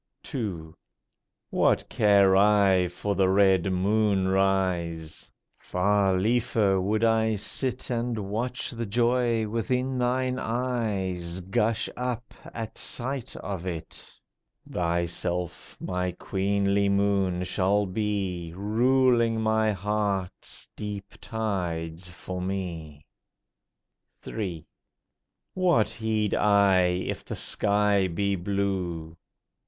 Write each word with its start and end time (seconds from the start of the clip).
II. 0.33 0.71
What 1.51 1.87
care 1.87 2.35
I 2.35 2.87
for 2.87 3.13
the 3.13 3.29
red 3.29 3.71
moon 3.71 4.27
rise? 4.29 5.29
Far 5.59 6.17
liefer 6.17 6.81
would 6.81 7.03
I 7.03 7.35
sit 7.35 7.91
And 7.91 8.17
watch 8.17 8.71
the 8.71 8.87
joy 8.87 9.47
within 9.47 9.99
thine 9.99 10.39
eyes 10.39 11.41
Gush 11.41 11.87
up 11.95 12.33
at 12.51 12.79
sight 12.79 13.35
of 13.35 13.67
it; 13.67 14.11
Thyself 14.67 15.77
my 15.79 16.13
queenly 16.13 16.89
moon 16.89 17.43
shall 17.43 17.85
be, 17.85 18.53
Ruling 18.55 19.39
my 19.39 19.71
heart's 19.71 20.67
deep 20.75 21.13
tides 21.21 22.09
for 22.09 22.41
me! 22.41 23.05
III. 24.27 24.65
What 25.53 25.89
heed 25.89 26.33
I 26.33 26.77
if 26.85 27.23
the 27.23 27.35
sky 27.35 28.07
be 28.07 28.35
blue? 28.35 29.15